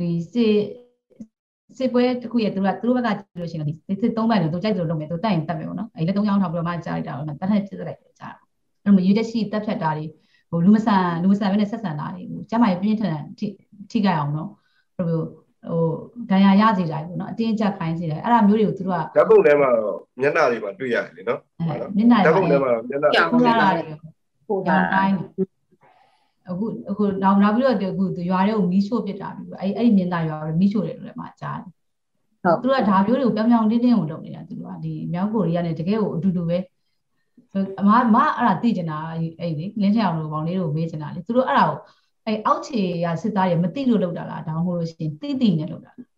[0.00, 0.54] ဒီစစ်
[1.78, 8.34] စစ်ပွဲတစ်ခုရဲ့သူတို့ကသူတို့ဘက်ကကြည့်လို့ရှိရင်ဒီစစ်သုံးဘက်လို့သူကြိုက်တယ်လို့လုပ်မယ်သူတိုက်ရင်တက်မယ်ပေါ့နော်အဲ့လက်သုံးချောင်းထောက်ပြီးတော့မှကြားလိုက်တာပေါ့တတ်ထက်ဖြစ်လိုက်တယ်ကြား
[8.84, 10.04] အဲ့လိုမျိုးယူတက်ရှိတက်ဖြတ်တာတွေ
[10.50, 13.46] ဟိုလူမဆန်လူမဆန်ပဲနဲ့ဆက်ဆံတာတွေဟိုကျမကြီးပြင်းထန်ထိ
[13.90, 14.50] ထိကြအောင်နော်
[14.96, 15.20] အဲ့လို
[15.68, 15.82] ဟို
[16.30, 23.86] ဒဏ်ရာရစေတာပေါ့နော်အတင်းကြပ်ခိုင်းစေတယ်အဲ့ဒါမျိုးတွေကိုသူတို့ကဓာတ်ပုံထဲမှာတော့မျက်နှာတွေမှာတွေ့ရတယ်လေနော်ဟုတ်နော်မျက်နှာဓာတ်ပုံထဲမှာမျက်နှာပို့လာတယ်
[24.48, 25.16] ပို့တာတိုင်း
[26.50, 31.72] အခုအခုနောက်နောက်ပြီးတော့အခုရွာတွေကိုမီးရှို့ပစ်တာပြီးအဲ့အဲ့ဒီမြင်းသားရွာကိုမီးရှို့တယ်လို့လည်းမှကြားတယ်
[32.44, 36.58] ဟုတ်သူတို့ကဒါမျိုးတွေကိုပြောင်ပြောင်တင်းတင်းကိုလုပ်နေတာသူတို့ကဒီမြောက်ကိုရီးယားနဲ့တကယ်ကိုအတူတူပဲ
[37.80, 38.98] အမမအဲ့ဒါသိကျင်တာ
[39.40, 41.78] အဲ့ဒီလင်းချေအောင်လိုပေါင်းလေးကိုမေးကျင်တာလေသူတို့အဲ့ဒါကို
[42.26, 46.08] အဲ့အောက်ခြေရစစ်သားတွေမသိလို့လုပ်တာလားဒါမှမဟုတ်လို့ရှိရင်သိသိနဲ့လုပ်တာလား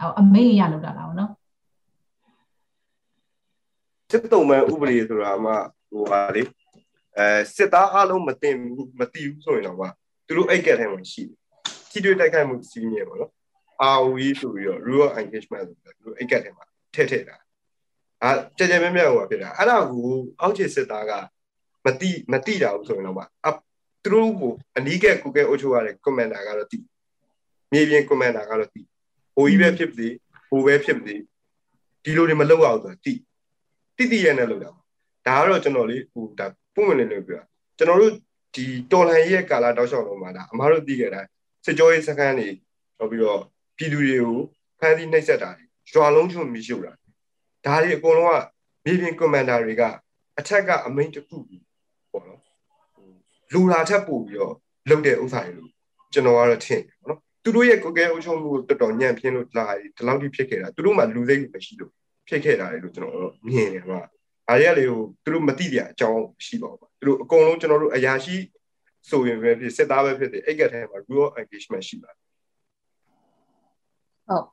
[0.00, 1.30] အော်အမိန်ရလုပ်တာလားဗောနော်
[4.10, 5.52] စစ်တုံးမဲ့ဥပဒေဆိုတာမှ
[5.90, 6.42] ဟိုပါလေ
[7.18, 7.26] အဲ
[7.56, 8.50] စစ်သားအလုံးမသိ
[8.98, 9.92] မသိဘူးဆိုရင်တော့
[10.26, 11.36] သူတို့အိတ်ကက်ထဲမှာရှိတယ်
[11.90, 13.32] ထိတွေ့တိုက်ခိုက်မှုစီးမြဲပေါ့နော်
[13.96, 17.36] ROE ဆိုပြီးတော့ rule of engagement ဆိုပြီးတော့သူတို့အိတ်ကက်ထဲမှာထည့်ထည့်တာ
[18.22, 20.06] အာကြကြမြဲမြဲဟိုဖြစ်တာအဲ့ဒါကို
[20.40, 21.12] အောက်ခြေစစ်သားက
[21.84, 23.24] မတိမတိတာဘူးဆိုရင်တော့မှ
[24.02, 26.78] သူတို့ကိုအနီးကက်ကိုကဲအုပ်ချုပ်ရတဲ့ commander ကတော့တိ
[27.72, 28.80] မြေပြင် commander ကတော့တိ
[29.36, 30.08] ဟိုကြီးပဲဖြစ်ပြီ
[30.48, 31.14] ဟိုပဲဖြစ်ပြီ
[32.04, 33.14] ဒီလိုတွေမလုပ်အောင်ဆိုတာတိ
[33.96, 34.70] တိတိရဲနဲ့လုပ်တာ
[35.26, 37.42] ဒါကတော့ကျွန်တော်လေးဟိုဒါပုံမှန်လေးလို့ပြော
[37.78, 38.12] ကျွန်တော်တို့
[38.54, 41.20] ဒီတော်လန်ရဲ့ကာလာတောက်လျှောက်လုံးမှာဒါအမားတို့သိခဲ့တာ
[41.64, 42.48] စစ်ကြောရေးစခန်းတွေ
[42.98, 43.42] နောက်ပြီးတော့
[43.76, 44.38] ပြည်သူတွေကို
[44.78, 46.92] ဖမ်းဆီးနှိပ်စက်တာတွေရွာလုံးချုံမိရှုတာ
[47.66, 48.38] ဒါတွေအကုန်လုံးက
[48.84, 49.82] မြေပြင်ကွန်မန်ဒါတွေက
[50.38, 51.36] အထက်ကအမိန့်တစ်ခု
[52.12, 52.40] ပေါ့နော်
[53.52, 54.54] လူလာထက်ပို့ပြီးတော့
[54.90, 55.70] လုပ်တဲ့ဥစ္စာတွေလို့
[56.12, 61.92] ကျွန်တော်ကတော့ထင်တယ်ပေါ့နော်သူတို့ရဲ့ကိုကဲအုပ်ချုပ်မှုကိုတော်တော်ညံ့ပြင်းလို့လာဒီလောက်ထိဖြစ်ခဲ့တာသူတို့မှလူစိတ်မရှိလို့
[62.28, 64.00] ဖြစ်ခဲ့တာလေလို့ကျွန်တော်တို့မြင်တယ်ကွာ
[64.48, 68.36] အားရလေကိုသူတို့မသိကြအကြောင်းရှိပါဘူးသူတို့အကုန်လုံးကျွန်တော်တို့အရာရှိ
[69.10, 72.18] ဆိုရင်ပဲဖြစ်စစ်သားပဲဖြစ်တယ်အဲ့ကထဲမှာ rule engagement ရှိပါတယ်
[74.28, 74.44] ဟုတ်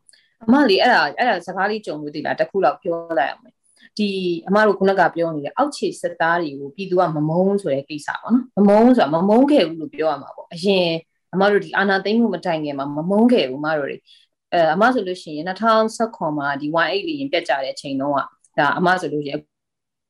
[0.43, 3.54] အမလေးအဲ့ဒါအဲ့ဒါစကားလေးကြုံလို့ဒီလားတစ်ခုလောက်ပြောလိုက်အောင်မယ်
[3.97, 4.09] ဒီ
[4.47, 10.87] အမတို့ခုနကပြောနေတဲ့အောက်ခြေစစ်သားတွေကိုပြည်သူကမမုန်းဆိုတဲ့ကိစ္စပေါ့နော်မမုန်းဆိုတာမမုန်းခဲ့ဘူးလို့ပြောရမှာပေါ့အရင်
[11.33, 13.97] အမတို့ဒီအာနာသိမ့်မှုမတိုင်ခင်မှာမမုန်းခဲ့ဘူးအမတို့တွေ
[14.53, 18.19] အဲအမဆိုလို့ရှိရင်2019မှာဒီ18လေးရင်ပြတ်ကြတဲ့အချိန်တုန်းက
[18.59, 19.41] ဒါအမဆိုလို့ရှိရင်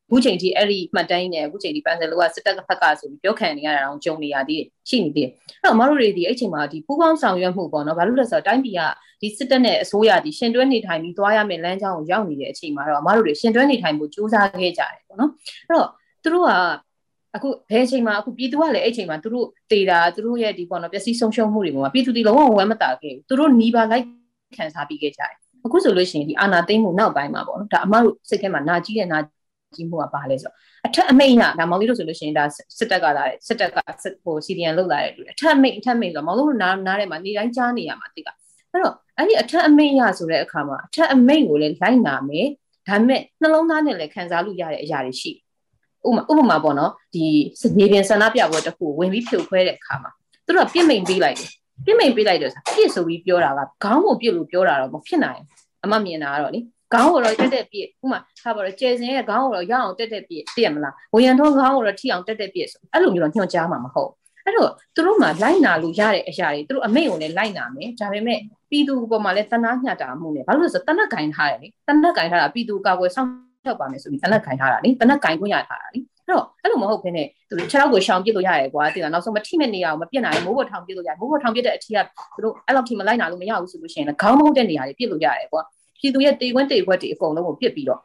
[0.07, 5.31] အခုချိန်ထိအဲ့ဒီမှတ်တမ်းနဲ့အခုချိန်ဒီပန်ဆယ်လိုကစစ်တပ်ကဖက်ကဆိုပြီးပြောခံနေရတာတော့ကြုံနေရသေးတယ်ရှိနေသေးတယ်
[5.63, 8.81] အဲ့တော့အမတို့တွေဒီအဲ့ချိန်မှာဒီပူပေါင်းဆောင်ရွက်မှုပေါ့နော်ဘာလို့လဲဆိုတော့တိုင်းပြည်က
[9.21, 15.31] ဒီစစ်တပ်နဲ့အစိုးရဒီရှင်တွဲနေထိုင်ပြီးသွားရမယ့်လမ်းကြောင်းကိုရောက်နေတဲ့အချိန်မှာတော့အမတို့တွေရှင်တွဲနေထိုင်ဖို့ကြိုးစားခဲ့ကြတယ်ပေါ့နော်
[15.67, 15.89] အဲ့တော့
[16.23, 16.51] သူတို့က
[17.35, 24.05] အခုဘယ်အချိန်မှာအခုပြည်သူကလည်းအဲ့အချိန်မှာသူတို့တေတာသူတို့ရဲ့ဒီပေါ့နော်ပျက်စီးဆုံးရှုံးမှုတွေပေါ်မှာပြည်သူတွေလုံးဝဝမ်းမတာခဲ့ဘူးသူတို့နီးပါလိုက်
[24.57, 25.33] ခံစားပြီးခဲ့ကြတယ်
[25.65, 29.19] အခုဆိုလို့ရှိရင်ဒီအာနာသိမ့်မှုနောက်ပိုင်းမှာပေါ့နော်ဒါအမတို့စိတ်ထဲမှာနာကြီးတဲ့နာ
[29.75, 30.55] ကြီးမှုကဘာလဲဆိုတော့
[30.87, 32.45] အထက်အမိတ်ကဒါမောင်လေးတို့ဆိုလို့ရှိရင်ဒါ
[32.77, 33.77] စစ်တပ်ကလာတယ်စစ်တပ်က
[34.23, 42.47] ဟိုစီဒီယန်လုတ်လာတဲ့လူအထက်အမိတ်အထက်အမိတ်ဆိုတော့မောင်တို့နားနားထဲမှာနေတိုင်းကြားနေရမှာတိကအဲ့တော့အဲ့ဒီအထက်အမိတ်ရဆိုတဲ့အခါမှာအထက်အမိတ်ကိုလည်းလိုက်နာမယ်
[42.87, 45.31] ဒါပေမဲ့နှလုံးသားနဲ့လည်းခံစားလို့ရတဲ့အရာတွေရှိ
[46.07, 47.25] ဥပမာဥပမာပေါ့နော်ဒီ
[47.79, 50.11] နေပြင်ဆန္ဒပြပွဲတစ်ခုဝင်ပြီးဖြိုခွဲတဲ့အခါမှာ
[50.45, 51.49] သူတို့ကပြစ်မိန်ပေးလိုက်တယ်
[51.85, 55.41] ပြစ်မိန်ပေးလိုက်တယ်ဆိုတာပြစ်ဆိုပြီးပြောတာကခေါင်းကိုပြစ်လို့ပြောတာတော့မဖြစ်နိုင်
[55.83, 56.59] အမမြင်တာကတော့လေ
[56.95, 64.11] ခေါင်းကိုတော့တက်တက်ပြည့်ဥမာထားပါတော့ကျယ်စင်ရဲ့ခေါင်းကိုတော့ရအောင်တက်တက်ပြည့်သိရမလားဝရန်ထုံးခေါင်းကိုတော့ထိအောင်တက်တက်ပြည့်ဆိုအဲ့လိုမျိုးတော့ညွှန်ကြားမှာမဟုတ်
[64.45, 73.27] အဲ့တော့သူတို့မှလိုက်နာလို့ရတဲ့အရာတွေသူတို့အမိတ်ကိုလည်းလိုက်နာမယ်ဒါပေမဲ့ပြည်သူပေါ်မှာလည်းတနာညှတာမှုနဲ့ဘာလို့လဲဆိုတော့တနက်ကင်ထားတယ်လေတနက်ကင်ထားတာပြည်သူကာကွယ်ဆောင်
[73.65, 81.97] ထောက်ပါမယ်ဆိုပြီးတနက်ကင်ထားတာလေတနက်ကင်ခွင့်ရထားတာလေအဲ့တော့အဲ့လိုမဟုတ်ဘဲနဲ့သူတို့ခြေထောက်ကိုရှောင်ပစ်လို့ရတယ်ကွာတိကနောက်ဆုံးမထိမဲ့နေရအောင်မပြစ်နိုင်မိုးပေါ်ထောင်ပစ်လို့ရတယ်မိုးပေါ်ထောင်ပစ်တဲ့အထီးက
[82.35, 85.61] သူတို့အဲ့လောက်ထိမလိုက်နာလို့မရဘူးဆိုလို့ရှိရင်လည်းခေါင်းမဟုတ်တဲ့နေရာတွေပစ်လို့ရတယ်ကွာ
[86.05, 88.01] ပြည်သူရဲ့တေခွန်းတေခွက်တွေအကုန်လုံးကိုပြစ်ပြီးတော့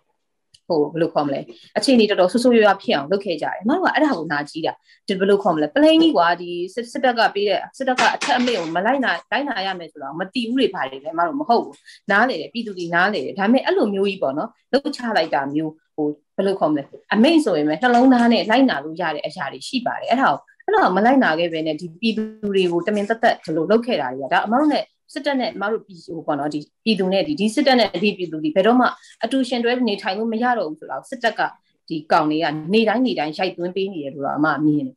[0.68, 1.40] ဟိုဘယ်လိုခေါ်မလဲ
[1.78, 4.72] အခြေအနေတော်တော်ဆူဆူရွရွဖြစ်အောင်လုပ်ခဲ့ကြတယ်အမတို့ကအဲ့ဒါကိုနာကြည့်တာ
[5.08, 6.50] ဒီဘယ်လိုခေါ်မလဲပလိန်ကြီးကွာဒီ
[6.92, 11.76] စစ်တပ်ကပေးတဲ့စစ်တပ်ကအထက်အမိတ်ကိုမလိုက်နာလိုက်နာရမယ်ဆိုတော့မတီးဘူးတွေပါလေအမတို့မဟုတ်ဘူး
[12.10, 16.82] နားလေတယ်ပြည်သူတွေနားလေတယ်ဒါပေမဲ့အဲ့လိုမျိုးကြီးပေါ့နော်လှုပ်ချလိုက်တာမျိုးဟိုဘယ်လိုခေါ်မလဲ
[17.14, 22.22] အမိတ်ဆိုရင်ပဲနှလုံးသားနဲ့လိုက်နာလို့ရတဲ့အရာတွေရှိပါတယ်အဲ့ဒါကိုအဲ့တော့မလိုက်နာခဲ့ပဲနဲ့ဒီပြည်သူ
[22.54, 28.86] တွေကိုတမင်သက်သက်ဒီလိုလုပ်ခဲ့တာတွေကဒါအမတို့နဲ့ စစ်တပ်နဲ့မတို့ပြည်ဟိုပေါ့နော်ဒီပြည်သူနဲ့ဒီဒီစစ်တပ်နဲ့ဒီပြည်သူဒီဘယ်တော့မှ
[29.24, 31.40] အတူရှင်တွဲနေထိုင်လို့မရတော့ဘူးဆိုတော့စစ်တပ်က
[31.88, 34.94] ဒီကောင်တွေကနေတိုင်းနေတိုင်းရိုက်သွင်းပေးနေတယ်လို့တော့အမမြင်တယ်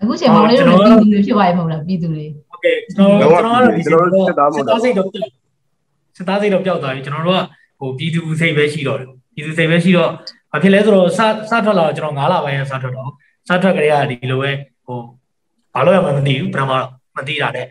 [0.00, 5.08] အခုချိန်မှာလည်းပြည်သူတွေဖြစ်သွားပြီမဟုတ်လားပြည်သူတွေဟုတ်ကဲ့ကျွန်တော်ကျွန်တော်ကတော့ဒီကျွန်တော်တို့စစ်သားစစ်သားစိတ်တော့
[6.16, 7.42] စစ်သားစိတ်တော့ပျောက်သွားပြီကျွန်တော်တို့က
[7.80, 10.10] ဟိုပြည်သူစိတ်ပဲရှိတော့တယ်ပြည်သူစိတ်ပဲရှိတော့
[10.52, 11.20] ဘာဖြစ်လဲဆိုတော့စ
[11.50, 13.10] စထွက်လာတော့ကျွန်တော်9လပိုင်းရစထွက်တော့
[13.48, 14.50] စထွက်ကလေးကဒီလိုပဲ
[14.86, 14.98] ဟို
[15.74, 16.72] ဘာလို့ရမှမသိဘူးပထမ
[17.16, 17.66] မသိတာတဲ့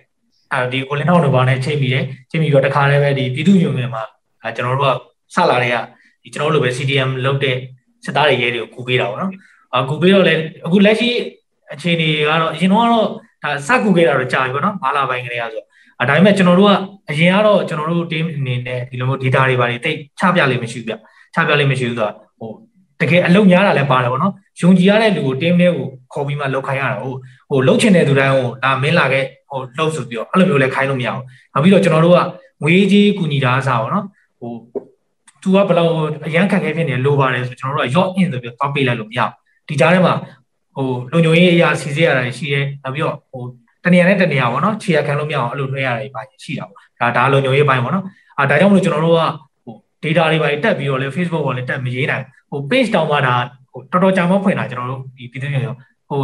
[0.54, 4.04] အဲဒီကိုလင်းထောင်းတို့ဘာနဲ့ချိန်ပြီးတယ်ချိန်ပြီးတော့တခါလည်းပဲဒီပြည်သူ့ညွန်ငယ်မှာ
[4.44, 4.94] အဲကျွန်တော်တို့က
[5.36, 5.76] စလာတဲ့က
[6.24, 7.56] ဒီကျွန်တော်တို့လိုပဲ CDM လုပ်တဲ့
[8.06, 9.32] စစ်သားတွေရဲတွေကိုကူပေးတာပေါ့နော်
[9.76, 10.34] အကူပေးတော့လေ
[10.66, 11.10] အခုလက်ရှိ
[11.74, 13.08] အခြေအနေကတော့အရင်တော့ကတော့
[13.44, 15.64] ဒါစကူခဲ့တာတော့ကြာပြီပေါ့နော်၅လပိုင်းကလေးကဆို
[16.00, 16.74] အဲဒါပေမဲ့ကျွန်တော်တို့က
[17.10, 20.94] အရင်ကတော့ကျွန်တော်တို့ team အနေနဲ့ဒီလိုမျိုး data တွေပါတွေတိတ်ချပြလိမ့်မရှိဘူးဗျ
[21.34, 22.52] ချပြလိမ့်မရှိဘူးဆိုတော့ဟို
[23.02, 27.14] တကယ်အလုံများတာလည်းပါတယ်ပေါ့နော်ယုံကြည်ရတဲ့လူကို team လေးကိုခေါ်ပြီးမှလောက်ခိုင်းရတာဟို
[27.50, 32.20] ဟိုလှုပ်ချင်တဲ့သူတိုင်းဟိုဒါမင်းလာခဲ့ ဟိုလှုပ်ဆိုပြီးတော့အဲ့လိုမျိုးလည်းခိုင်းလို့မရဘူးနောက်ပြီးတော့ကျွန်တော်တို့က
[32.64, 34.06] ငွေကြီးကူညီတာအစားပေါ့နော်
[34.40, 34.52] ဟို
[35.42, 35.92] သူကဘယ်လောက်
[36.28, 39.34] အရန်ခက်ခဲဖြစ်နေလိုပါတယ်ဆိုကျွန်တော်တို့က yacht in ဆိုပြီးတော့ပေးလိုက်လို့မရဘူး
[39.68, 40.14] ဒီကြားထဲမှာ
[40.76, 43.44] ဟိုလုံခြုံရေးအရာစီစစ်ရတာရှိတယ်နောက်ပြီးတော့ဟို
[43.84, 48.06] တနေရာနဲ့တနေရာပေါ့နော်ခြေရခံလို့မရအောင်အဲ့လိုထွေးရတာပါရှိတာပေါ့ဒါဒါလုံခြုံရေးပိုင်းပေါ့နော်
[48.40, 49.22] အာဒါကြောင့်မလို့ကျွန်တော်တို့က
[49.66, 53.36] ဟို data တွေပါတက်ပြီးတော့လေ Facebook ပေါ်လည်းတက်မရေးနိုင်ဟို page တောင်မှဒါ
[53.72, 55.56] ဟိုတော်တော်ကြာမှဖွင့်တာကျွန်တော်တို့ဒီပြည်သူ့ည
[56.10, 56.22] ဟို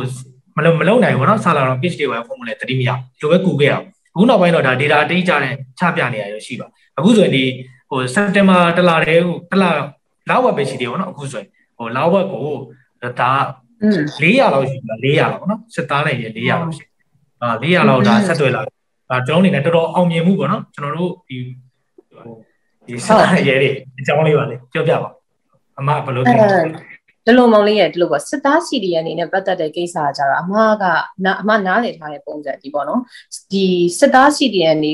[0.57, 3.79] မလုံမလုံနိုင်ဘူးเนาะဆာလာတော့ pitch တွေပဲဖုန်းမလဲတတိမရဒီလိုပဲကူခဲ့တာ
[4.15, 6.67] အခုနောက်ပိုင်းတော့ဒါ data အတိအကျနဲ့ချပြနေရရရှိပါ
[6.99, 7.45] အခုဆိုရင်ဒီ
[7.91, 9.65] ဟို September တလတည်းဟိုတလ
[10.31, 12.47] လောက်ဝက်ပဲရှိသေးဘောเนาะအခုဆိုရင်ဟိုလောက်ဝက်ကို
[13.21, 13.31] ဒါ
[13.81, 16.85] 400လောက်ရှိပါ400လောက်เนาะစစ်သားလိုက်ရ400လောက်ရှိ
[17.43, 18.63] အာ400လောက်ဒါဆက်သွယ်လာ
[19.11, 21.37] ဒါကျွန်တော်အနေနဲ့တော်တော်အောင်မြင်မှုပေါ့နော်ကျွန်တော်တို့ဒီ
[22.15, 22.35] ဟို
[22.87, 25.11] ဒီစတာရဲတွေအကြောင်းလေးပါလေပြောပြပါ
[25.79, 26.33] အမဘယ်လိုလဲ
[27.26, 30.84] ဒီလိုမောင်လေးရဲ့ဒီလိုပေါ့စစ်သား CDN အနေနဲ့ပတ်သက်တဲ့ကိစ္စကကြတော့အမက
[31.42, 33.02] အမနားလည်ထားတဲ့ပုံစံဒီပေါ့နော်
[33.52, 33.66] ဒီ
[34.00, 34.92] စစ်သား CDN နေ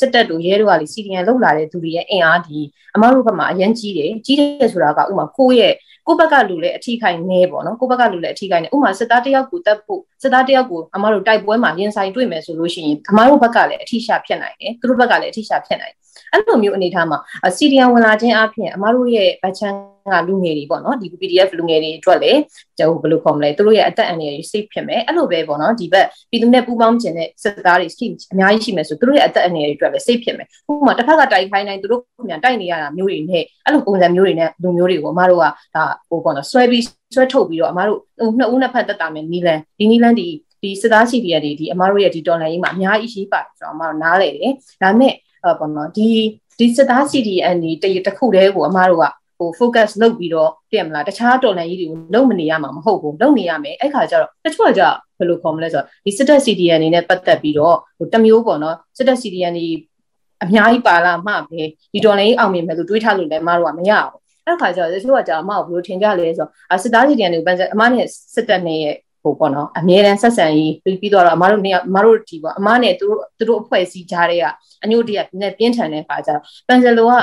[0.00, 2.58] စစ်တပ်တို့ရဲတို့ကလေ CDN လောက်လာတဲ့သူတွေရဲ့အင်အားဒီ
[2.94, 5.74] အမတို့ဘက်မှာအရင်ကြီးတယ်ကြီးတယ်ဆိုတာကဥမာကိုယ့်ရဲ့
[6.06, 17.18] ကိုယ့်ဘက်ကလူလည်းအထီးခိုင်နေပေါ့နော်ကိုယ့်ဘက်ကလူလည်းအထီးခိုင်နေဥမာစစ်သားတယောက်ကိုတက်ဖို့စစ်သားတယောက်ကိုအမတို့တိုက်ပွဲမှာရင်ဆိုင်တွေ့မယ်ဆိုလို့ရှိရင်အမတို့ဘက်ကလည်းအထီးရှာဖြစ်နိုင်တယ်သူတို့ဘက်ကလည်းအထီးရှာဖြစ်နိုင်တယ် အဲ့လိုမျိုးအနေထားမှာ
[17.56, 19.74] CDN ဝင်လာခြင်းအပြင်အမတို့ရဲ့ဗချန်
[20.06, 22.40] ကလူငယ်တွေပေါ့နော်ဒီ PDF လူငယ်တွေအတွက်လည်း
[22.78, 35.44] ကျဟိုဘယ်လိုခေါ်မလဲသူတို့ရဲ့အသက်အန္တရာယ် safe ဖြစ်မယ်အဲ့လိုပဲပေါ့နော်ဒီဘက်ပြည်သူနဲ့ပူးပေါင်းခြင်းနဲ့စစ်သားတွေရှိအများကြီးရှိမယ်ဆိုသူတို့ရဲ့အသက်အန္တရာယ်တွေအတွက်လည်း safe ဖြစ်မယ်ဥပမာတစ်ဖက်ကတိုက်ခိုင်းတိုင်းသူတို့ပြန်တိုက်နေရတာမျိုးတွေနဲ့အဲ့လိုပုံစံမျိုးတွေနဲ့လူမျိုးတွေကိုအမတို့က
[35.76, 36.84] ဒါဟိုပေါ့နော်ဆွဲပြီး
[37.14, 37.98] ဆွဲထုတ်ပြီးတော့အမတို့
[38.38, 40.28] နှစ်ဦးနှစ်ဖက်တက်တာမယ်နီလန်ဒီနီလန်ဒီ
[40.62, 45.12] ဒီစစ်သားစီဒီရတွေဒီအမတို့ရဲ့ဒီတော်လိုင်းကြီးမှာအများကြီးရှိပါတယ်ဆိုတော့အမတို့နားလေတယ်ဒါမဲ့
[45.58, 46.08] ပေါ့နော်ဒီ
[46.58, 47.70] ဒီစစ်သား CDN ဒီ
[48.06, 49.06] တခုတည်းကိုအမတို့က
[49.38, 54.82] ဟို focus လုပ်ပြီးတော့ပြည့်မလားတခြားတော်လှန်ရေးတွေကိုလုပ်မနေရမှာမဟုတ်ဘူးလုပ်နေရမယ်အဲ့ခါကျတော့တချို့ကကြ
[55.18, 59.66] ဘယ်လိုခေါ်မလဲဆိုတော့ဒီစစ်တပ် CDN အနေနဲ့ပတ်သက်ပြီးတော့ဟိုတမျိုးပေါ့နော်စစ်တပ် CDN ဒီ
[60.42, 74.45] အများကြီးပါလာမှပဲဒီတော်လှန်ရေးအောင်မြင်မယ်လို့တွေးထားလို့လည်းမတို့ကမရဘူးအဲ့ခါကျတော့တချို့ကကြအမကိုဘယ်လိုထင်ကြလဲဆိုတော့စစ်သား CDN တွေကိုပန်းစအမနဲ့စစ်တပ်နဲ့ရဲ့ ဟိုပေါ့နော်အမြဲတမ်းဆက်ဆံရေးပြီးပြီးတော့အမတို့နေအမတို့ဒီပေါ့အမနဲ့သူတို့သူတို့အဖွဲ့အစည်းကြားတွေက
[74.83, 77.13] အညို့တရနဲ့ပြင်းထန်တဲ့ခါကျတော့ပန်ဆယ်လိုက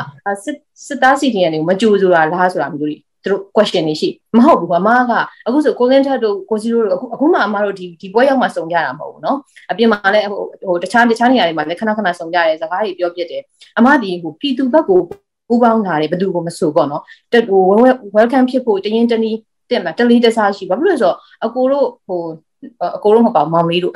[0.44, 0.56] စစ်
[0.86, 5.12] စစ်သားစီတီယန်တွေကိုမကြိုဆိုတာလားဆိုတာမျိုးတွေသူတို့ question တွေရှိမဟုတ်ဘူးအမက
[5.46, 9.36] အခုဆိုကိုလင်းထက်တို့ကိုစီတို့အခုအခုမှအမတို့ဒီဒီပွဲရောက်မှစုံကြတာမဟုတ်ဘူးเนาะ
[9.70, 13.42] အပြင်မှာလည်းဟိုဟိုတခြားတခြားနေရာတွေမှာလည်းခဏခဏစုံကြတယ်စကားတွေပြောပြတယ်
[13.78, 15.00] အမဒီဟိုပြည်သူဘက်ကို
[15.48, 17.02] ပူပေါင်းလာတယ်ဘယ်သူကိုမဆိုပေါ့เนาะ
[17.48, 17.62] ဟို
[18.16, 19.38] welcome ဖြစ်ဖို့တရင်တနည်း
[19.71, 22.21] တင်မှာတလီတစားရှိဘာဖြစ်လို့ဆိုတော့အကိုတို့ဟို
[22.95, 23.93] အကိုတို့မပေါ့မောင်လေးတို့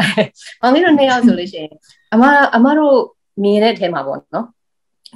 [0.62, 1.72] မောင်လေးတို့နှစ်ယောက်ဆိုလို့ရှိရင်
[2.14, 2.24] အမ
[2.56, 2.96] အမတို့
[3.44, 4.46] မြင်တဲ့အထဲမှာပေါ့နော်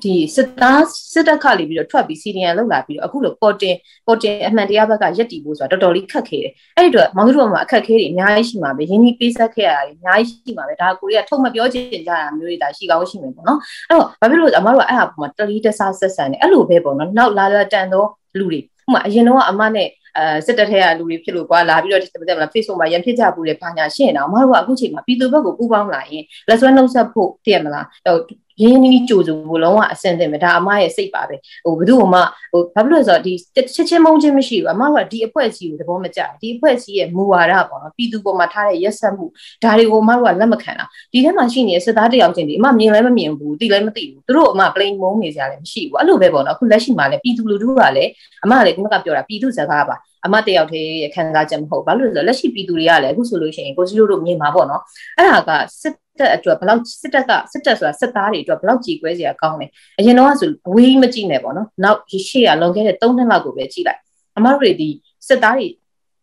[0.04, 3.76] ဒီစစ်သားစစ်တပ်ခလေးပြီးတော့ထွက်ပြီးစီဒီယန်လောက်လာပြီးတော့အခုလိုပေါ်တင်
[4.08, 19.88] ပေါ်တင်အမှန်တရားဘက်ကရက်တည်ဖို့ဆိုတာတော်တော်လေးခက်ခဲတယ်အဲ့ဒီတော့မောင်တို့မှာအခက်ခဲတွေအများကြီးရှိမှာပဲရင်းနှီးပေးဆက်ခဲ့ရတာတွေအများကြီးရှိမှာပဲဒါကိုရီးယားထုတ်မပြောချင်ကြတာမျိုးတွေဒါရှိကောင်းရှိမယ်ပေါ့နော်အဲ့တော့ဘာဖြစ်လို့အမတို့ကအဲ့ဟာပုံမှာတလီတဆဆက်ဆန်တယ်အဲ့လိုပဲပေါ့နော်နောက်လာလာတန်တော့လူတွေဥမာအရင်တော့အမနဲ့
[20.20, 28.18] အဲစစ်တပ်ထဲကလူတွေဖြစ်လို့ကွာလာပြီးတော့တဲ့မလား Facebook မှာရန်ဖြစ်ကြဘူးလေဘာညာရှင်းတော့မဟုတ်ဘူးအခုချိန်မှာပြည်သူဘက်ကိုပူပေါင်းလာရင်လက်ဆွဲနှုတ်ဆက်ဖို့တည့်မလားဟို
[28.62, 32.20] ရင်းနှီးကြိုဆိုဖို့လုံးဝအဆင်သင့်ပဲဒါအမရဲ့စိတ်ပါပဲဟိုဘယ်သူမှ
[32.52, 39.26] ဟိုဘာဖြစ်လို့ဆိုတော့ဒီချက်ချင်းမုန်းချင်းမရှိဘူးအမကဒီအဖွဲ့အစည်းကိုသဘောမကျဒီအဖွဲ့အစည်းရဲ့မူဝါဒပေါ့နော်ပြည်သူပေါ်မှာထားတဲ့ရက်ဆက်မှု
[39.64, 48.12] ဒါတွေကိုအမတို့ကလက်မခံတာဒီထဲမှာရှိနေတဲ့စစ်သားတယောက်ချင်းဒီအမမြင်လည်းမမြင်ဘူးသိလည်းမသိဘူးသူတို့အမ plain မုန်းနေကြလည်းမရှိဘူးအဲ့လိုပဲပေါ့နော်အခုလက်ရှိမှာလည်းပြည်သူလူထုကလည်း
[48.44, 54.82] အမလည်းဒီကပြောတာပြည်သူစကားပါ အမတယောက်တည်းခံစားချက်မဟုတ်ဘာလို့လဲဆိုတော့လက်ရှိပြည်သူတွေကလည်းအခုဆိုလို့ရှိရင်ကိုစီတို့တို့မြင်မှာပေါ့နော်
[55.18, 55.52] အဲ့ဒါက
[55.82, 64.00] စစ်တပ်အတွက်ဘလောက်စစ်တပ်ကစစ်တပ်ဆိုတာစစ်သားတွေအတွက်ဘလောက်ကြည်ကွဲစရာကောင်းတယ်အရင်တော့ဆိုအဝေးမကြည့်နဲ့ပေါ့နော်နောက်ရှေ့ကလွန်ခဲ့တဲ့3နှစ်လောက်ကိုပဲကြည့်လိုက်
[64.38, 64.90] အမတို့တွေဒီ
[65.28, 65.68] စစ်သားတွေ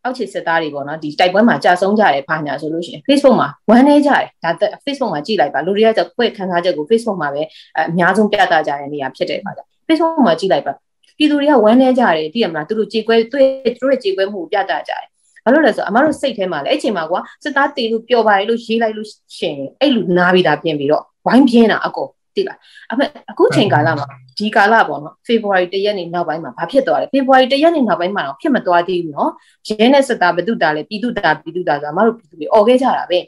[0.04, 4.50] အောက်ခြေစစ်သားတွေပေါ့နော်ဒီတိုက်ပွဲမှာကြာဆုံးကြတယ်ဘာညာဆိုလို့ရှိရင် Facebook မှာဝမ်းနေကြတယ်ဒါ
[4.84, 7.42] Facebook မှာကြည့်လိုက်ပါလူတွေကကြောက်ခွဲခံစားချက်ကို Facebook မှာပဲ
[7.78, 10.72] အများဆုံးပြသကြတဲ့နေရာဖြစ်တယ်ပါကြ Facebook မှာကြည့်လိုက်ပါ
[11.16, 15.04] ပြည်သူတွေကဝမ်းနေကြတယ်သိရမလားသူတို့ကြေကွဲသူတို့ရဲ့ကြေကွဲမှုကိုပြသကြတယ်
[15.44, 22.58] ဘာလို့လဲဆိုတော့အမတို့စိတ်ထဲမှာလည်းအဲ့ချိန်မှာကွာစစ်သားတေလို့ပျော်ပါတယ်လို့ရေးလိုက်လို့ရှင်အဲ့လူနားပြီးသားပြင်ပြီးတော့ဝိုင်းပြင်းတာအကုန်သိလား
[22.92, 24.06] အမေအခုချိန်ကာလမှာ
[24.38, 29.30] ဒီကာလပေါ့နော် February 1ရက်နေ့နောက်ပိုင်းမှာဘာဖြစ်သွားလဲ February 1ရက်နေ့နောက်ပိုင်းမှာတော့ဖြစ်မသွားသေးဘူးနော်
[29.68, 33.18] ရဲနဲ့စစ်သားဘသူတာလဲပြည်သူတာပြည်သူတာဆိုအမတို့ပြည်သူတွေអော်ခဲ့ကြတာပဲ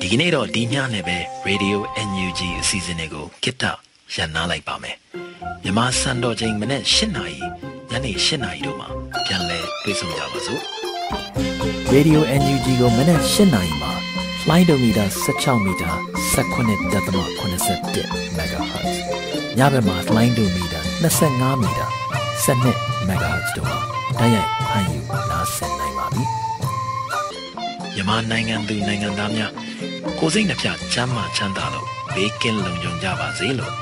[0.00, 1.16] ဒီကနေ့တော့ဒီညနဲ့ပဲ
[1.48, 1.76] Radio
[2.08, 4.96] NUG အစီအစဉ်လေးကိုကိတ္တ ရန်နာလိုက်ပါမယ်
[5.62, 7.38] မြန်မာစံတော်ချိန်မနေ့၈နာရီ
[7.90, 8.88] ညနေ၈နာရီတို့မှာ
[9.26, 10.62] ပြန်လည်တွေ့ဆုံကြပါစို့
[11.94, 13.92] Radio NUG ကိုမနေ့၈နာရီမှာ
[14.48, 15.90] လိုင်းဒိုမီတာ16မီတာ
[16.34, 18.94] 19.87 MHz
[19.58, 20.80] ညဘက်မှာလိုင်းဒိုမီတာ
[21.20, 21.86] 25မီတာ
[22.44, 23.78] 12 MHz တို့မှာ
[24.18, 24.98] တိုက်ရိုက်ဖမ်းယူ
[25.30, 26.24] နားဆင်နိုင်ပါပြီ
[27.94, 29.52] မြန်မာနိုင်ငံသူနိုင်ငံသားများ
[30.18, 33.81] ကိုစိတ်နှပြချမ်းမာချမ်းသာလို့ဘေးကင်းလုံခြုံကြပါစေလို့